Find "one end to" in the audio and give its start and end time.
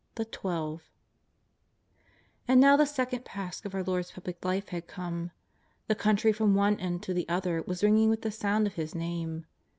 6.55-7.13